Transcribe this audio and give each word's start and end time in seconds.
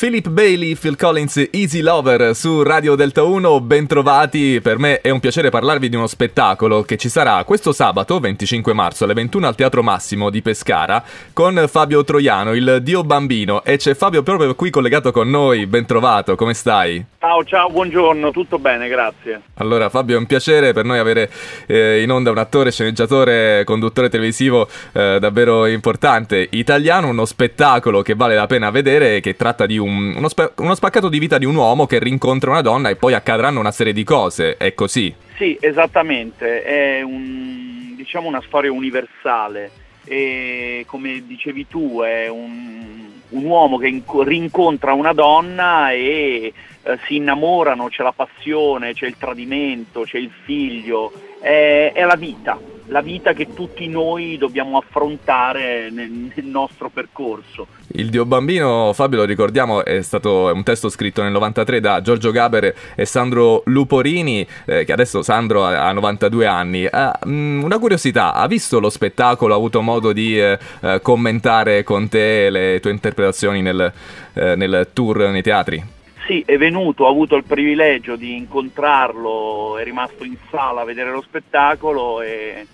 Philip 0.00 0.30
Bailey, 0.30 0.76
Phil 0.76 0.96
Collins, 0.96 1.48
Easy 1.50 1.82
Lover 1.82 2.34
su 2.34 2.62
Radio 2.62 2.94
Delta 2.94 3.22
1, 3.22 3.60
bentrovati. 3.60 4.58
Per 4.62 4.78
me 4.78 5.02
è 5.02 5.10
un 5.10 5.20
piacere 5.20 5.50
parlarvi 5.50 5.90
di 5.90 5.96
uno 5.96 6.06
spettacolo 6.06 6.80
che 6.84 6.96
ci 6.96 7.10
sarà 7.10 7.44
questo 7.44 7.72
sabato 7.72 8.18
25 8.18 8.72
marzo 8.72 9.04
alle 9.04 9.12
21 9.12 9.46
al 9.46 9.54
Teatro 9.54 9.82
Massimo 9.82 10.30
di 10.30 10.40
Pescara 10.40 11.04
con 11.34 11.66
Fabio 11.68 12.02
Troiano, 12.02 12.54
il 12.54 12.78
Dio 12.80 13.04
Bambino. 13.04 13.62
E 13.62 13.76
c'è 13.76 13.92
Fabio 13.92 14.22
proprio 14.22 14.54
qui 14.54 14.70
collegato 14.70 15.12
con 15.12 15.28
noi, 15.28 15.66
bentrovato, 15.66 16.34
come 16.34 16.54
stai? 16.54 17.04
Ciao, 17.18 17.44
ciao, 17.44 17.68
buongiorno, 17.68 18.30
tutto 18.30 18.58
bene, 18.58 18.88
grazie. 18.88 19.42
Allora 19.56 19.90
Fabio 19.90 20.16
è 20.16 20.18
un 20.18 20.24
piacere 20.24 20.72
per 20.72 20.86
noi 20.86 20.98
avere 20.98 21.30
eh, 21.66 22.00
in 22.00 22.10
onda 22.10 22.30
un 22.30 22.38
attore, 22.38 22.72
sceneggiatore, 22.72 23.64
conduttore 23.64 24.08
televisivo 24.08 24.66
eh, 24.92 25.18
davvero 25.20 25.66
importante, 25.66 26.48
italiano, 26.52 27.08
uno 27.08 27.26
spettacolo 27.26 28.00
che 28.00 28.14
vale 28.14 28.34
la 28.34 28.46
pena 28.46 28.70
vedere 28.70 29.20
che 29.20 29.36
tratta 29.36 29.66
di 29.66 29.76
un, 29.76 29.89
uno, 30.16 30.28
spe- 30.28 30.52
uno 30.56 30.74
spaccato 30.74 31.08
di 31.08 31.18
vita 31.18 31.38
di 31.38 31.44
un 31.44 31.56
uomo 31.56 31.86
che 31.86 31.98
rincontra 31.98 32.50
una 32.50 32.62
donna 32.62 32.88
e 32.88 32.96
poi 32.96 33.14
accadranno 33.14 33.60
una 33.60 33.72
serie 33.72 33.92
di 33.92 34.04
cose, 34.04 34.56
è 34.56 34.74
così? 34.74 35.14
Sì, 35.36 35.56
esattamente, 35.60 36.62
è 36.62 37.02
un, 37.02 37.94
diciamo 37.96 38.28
una 38.28 38.42
storia 38.46 38.72
universale 38.72 39.70
e 40.04 40.84
come 40.86 41.22
dicevi 41.26 41.66
tu 41.66 42.00
è 42.00 42.28
un, 42.28 43.08
un 43.28 43.44
uomo 43.44 43.78
che 43.78 43.88
inc- 43.88 44.22
rincontra 44.22 44.92
una 44.92 45.12
donna 45.12 45.92
e 45.92 46.52
eh, 46.82 46.98
si 47.06 47.16
innamorano, 47.16 47.88
c'è 47.88 48.02
la 48.02 48.12
passione, 48.12 48.94
c'è 48.94 49.06
il 49.06 49.16
tradimento, 49.18 50.02
c'è 50.02 50.18
il 50.18 50.30
figlio, 50.44 51.12
è, 51.40 51.92
è 51.94 52.04
la 52.04 52.16
vita, 52.16 52.58
la 52.90 53.00
vita 53.00 53.32
che 53.32 53.54
tutti 53.54 53.88
noi 53.88 54.36
dobbiamo 54.36 54.76
affrontare 54.76 55.90
nel, 55.90 56.10
nel, 56.10 56.44
nostro 56.44 56.90
percorso. 56.90 57.66
Il 57.92 58.10
Dio 58.10 58.24
Bambino, 58.24 58.92
Fabio, 58.92 59.18
lo 59.18 59.24
ricordiamo, 59.24 59.84
è 59.84 60.02
stato 60.02 60.50
un 60.52 60.62
testo 60.62 60.88
scritto 60.88 61.22
nel 61.22 61.32
93 61.32 61.80
da 61.80 62.00
Giorgio 62.00 62.30
Gaber 62.32 62.74
e 62.94 63.04
Sandro 63.04 63.62
Luporini, 63.66 64.46
eh, 64.66 64.84
che 64.84 64.92
adesso 64.92 65.22
Sandro 65.22 65.64
ha, 65.64 65.88
ha 65.88 65.92
92 65.92 66.46
anni. 66.46 66.84
Eh, 66.84 67.10
una 67.24 67.78
curiosità, 67.78 68.34
ha 68.34 68.46
visto 68.46 68.80
lo 68.80 68.90
spettacolo, 68.90 69.54
ha 69.54 69.56
avuto 69.56 69.80
modo 69.80 70.12
di 70.12 70.38
eh, 70.38 70.58
eh 70.80 71.00
commentare 71.00 71.84
con 71.84 72.08
te 72.08 72.50
le 72.50 72.80
tue 72.80 72.90
interpretazioni 72.90 73.62
nel, 73.62 73.92
eh, 74.34 74.56
nel 74.56 74.88
tour 74.92 75.28
nei 75.28 75.42
teatri? 75.42 75.98
Sì, 76.30 76.44
è 76.46 76.56
venuto, 76.58 77.06
ho 77.06 77.08
avuto 77.08 77.34
il 77.34 77.42
privilegio 77.42 78.14
di 78.14 78.36
incontrarlo, 78.36 79.76
è 79.78 79.82
rimasto 79.82 80.22
in 80.22 80.36
sala 80.48 80.82
a 80.82 80.84
vedere 80.84 81.10
lo 81.10 81.22
spettacolo 81.22 82.20
e, 82.22 82.68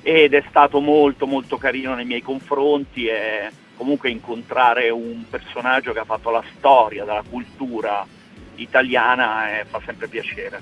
ed 0.00 0.32
è 0.32 0.44
stato 0.48 0.78
molto 0.78 1.26
molto 1.26 1.56
carino 1.56 1.96
nei 1.96 2.04
miei 2.04 2.22
confronti 2.22 3.06
e 3.06 3.50
comunque 3.76 4.10
incontrare 4.10 4.90
un 4.90 5.24
personaggio 5.28 5.92
che 5.92 5.98
ha 5.98 6.04
fatto 6.04 6.30
la 6.30 6.44
storia 6.56 7.04
della 7.04 7.24
cultura 7.28 8.06
italiana 8.54 9.58
eh, 9.58 9.64
fa 9.64 9.80
sempre 9.84 10.06
piacere. 10.06 10.60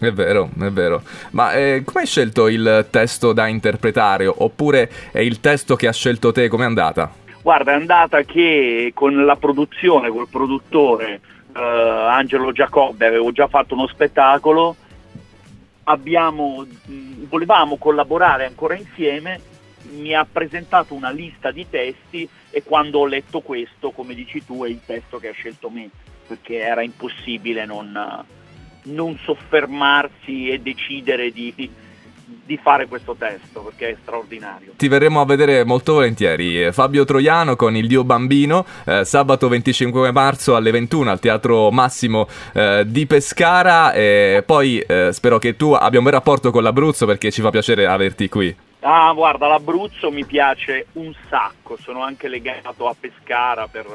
È 0.00 0.10
vero, 0.10 0.50
è 0.60 0.70
vero. 0.70 1.02
Ma 1.30 1.52
eh, 1.52 1.82
come 1.84 2.00
hai 2.00 2.06
scelto 2.08 2.48
il 2.48 2.88
testo 2.90 3.32
da 3.32 3.46
interpretare? 3.46 4.26
Oppure 4.26 4.90
è 5.12 5.20
il 5.20 5.38
testo 5.38 5.76
che 5.76 5.86
ha 5.86 5.92
scelto 5.92 6.32
te? 6.32 6.48
Com'è 6.48 6.64
andata? 6.64 7.12
Guarda, 7.42 7.70
è 7.70 7.74
andata 7.76 8.22
che 8.22 8.90
con 8.92 9.24
la 9.24 9.36
produzione, 9.36 10.08
col 10.08 10.26
produttore, 10.28 11.20
eh, 11.56 12.08
Angelo 12.08 12.52
Giacobbe, 12.52 13.06
avevo 13.06 13.32
già 13.32 13.48
fatto 13.48 13.74
uno 13.74 13.86
spettacolo, 13.86 14.76
abbiamo, 15.84 16.66
volevamo 17.28 17.76
collaborare 17.76 18.46
ancora 18.46 18.74
insieme, 18.74 19.40
mi 19.92 20.14
ha 20.14 20.26
presentato 20.30 20.94
una 20.94 21.10
lista 21.10 21.50
di 21.50 21.66
testi 21.68 22.28
e 22.50 22.62
quando 22.62 23.00
ho 23.00 23.06
letto 23.06 23.40
questo, 23.40 23.90
come 23.90 24.14
dici 24.14 24.44
tu, 24.44 24.64
è 24.64 24.68
il 24.68 24.80
testo 24.84 25.18
che 25.18 25.28
ha 25.28 25.32
scelto 25.32 25.70
me, 25.70 25.88
perché 26.26 26.58
era 26.58 26.82
impossibile 26.82 27.64
non, 27.64 28.24
non 28.82 29.18
soffermarsi 29.22 30.50
e 30.50 30.58
decidere 30.58 31.30
di, 31.30 31.52
di 32.26 32.56
fare 32.56 32.88
questo 32.88 33.14
testo 33.16 33.60
perché 33.60 33.90
è 33.90 33.96
straordinario. 34.02 34.72
Ti 34.76 34.88
verremo 34.88 35.20
a 35.20 35.24
vedere 35.24 35.64
molto 35.64 35.94
volentieri. 35.94 36.72
Fabio 36.72 37.04
Troiano 37.04 37.54
con 37.54 37.76
Il 37.76 37.86
Dio 37.86 38.02
Bambino, 38.02 38.66
eh, 38.84 39.04
sabato 39.04 39.48
25 39.48 40.10
marzo 40.10 40.56
alle 40.56 40.72
21 40.72 41.10
al 41.10 41.20
Teatro 41.20 41.70
Massimo 41.70 42.26
eh, 42.52 42.82
di 42.84 43.06
Pescara. 43.06 43.92
E 43.92 44.42
poi 44.44 44.80
eh, 44.80 45.12
spero 45.12 45.38
che 45.38 45.56
tu 45.56 45.72
abbia 45.72 45.98
un 46.00 46.04
bel 46.04 46.14
rapporto 46.14 46.50
con 46.50 46.64
l'Abruzzo 46.64 47.06
perché 47.06 47.30
ci 47.30 47.42
fa 47.42 47.50
piacere 47.50 47.86
averti 47.86 48.28
qui. 48.28 48.54
Ah, 48.80 49.12
guarda, 49.12 49.46
l'Abruzzo 49.46 50.10
mi 50.10 50.24
piace 50.24 50.86
un 50.94 51.12
sacco, 51.28 51.76
sono 51.80 52.02
anche 52.02 52.28
legato 52.28 52.88
a 52.88 52.94
Pescara 52.98 53.68
per, 53.68 53.86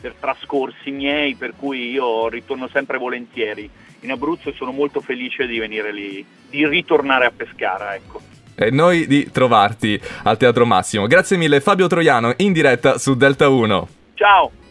per 0.00 0.14
trascorsi 0.18 0.90
miei, 0.90 1.34
per 1.34 1.54
cui 1.56 1.90
io 1.90 2.28
ritorno 2.28 2.68
sempre 2.68 2.98
volentieri 2.98 3.70
in 4.02 4.10
Abruzzo 4.10 4.50
e 4.50 4.54
sono 4.54 4.72
molto 4.72 5.00
felice 5.00 5.46
di 5.46 5.58
venire 5.58 5.92
lì, 5.92 6.24
di 6.48 6.66
ritornare 6.66 7.26
a 7.26 7.32
Pescara, 7.34 7.94
ecco. 7.94 8.20
E 8.54 8.70
noi 8.70 9.06
di 9.06 9.30
trovarti 9.30 10.00
al 10.24 10.36
Teatro 10.36 10.66
Massimo. 10.66 11.06
Grazie 11.06 11.36
mille 11.36 11.60
Fabio 11.60 11.86
Troiano 11.86 12.34
in 12.38 12.52
diretta 12.52 12.98
su 12.98 13.16
Delta 13.16 13.48
1. 13.48 13.88
Ciao! 14.14 14.61